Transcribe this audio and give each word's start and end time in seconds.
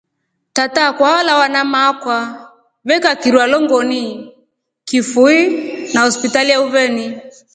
Tataa 0.53 0.97
alawa 1.19 1.45
na 1.53 1.61
maakwa 1.71 2.19
vekaaa 2.87 3.15
kirwa 3.21 3.45
longoni 3.51 4.31
kifuii 4.89 5.47
na 5.93 6.01
hospital 6.03 6.49
ya 6.49 6.61
uveni. 6.61 7.05